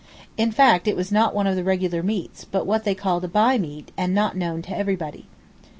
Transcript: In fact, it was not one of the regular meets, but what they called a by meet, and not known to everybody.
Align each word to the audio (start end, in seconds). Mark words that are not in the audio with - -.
In 0.35 0.51
fact, 0.51 0.87
it 0.87 0.95
was 0.95 1.11
not 1.11 1.35
one 1.35 1.45
of 1.45 1.55
the 1.55 1.63
regular 1.63 2.01
meets, 2.01 2.43
but 2.43 2.65
what 2.65 2.85
they 2.85 2.95
called 2.95 3.23
a 3.23 3.27
by 3.27 3.59
meet, 3.59 3.91
and 3.95 4.15
not 4.15 4.35
known 4.35 4.63
to 4.63 4.75
everybody. 4.75 5.27